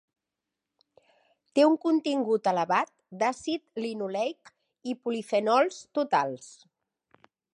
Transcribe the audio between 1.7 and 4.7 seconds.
un contingut elevat d'àcid linoleic